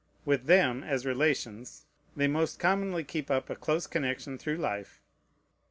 With 0.25 0.47
them, 0.47 0.81
as 0.83 1.05
relations, 1.05 1.85
they 2.15 2.27
most 2.27 2.57
commonly 2.57 3.03
keep 3.03 3.29
up 3.29 3.51
a 3.51 3.55
close 3.55 3.85
connection 3.85 4.39
through 4.39 4.57
life. 4.57 4.99